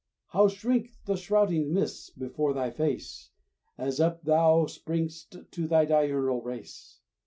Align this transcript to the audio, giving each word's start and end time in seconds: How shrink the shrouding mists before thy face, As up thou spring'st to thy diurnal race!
How 0.29 0.47
shrink 0.47 0.93
the 1.05 1.15
shrouding 1.15 1.71
mists 1.75 2.09
before 2.09 2.55
thy 2.55 2.71
face, 2.71 3.29
As 3.77 3.99
up 3.99 4.23
thou 4.23 4.65
spring'st 4.65 5.51
to 5.51 5.67
thy 5.67 5.85
diurnal 5.85 6.41
race! 6.41 7.01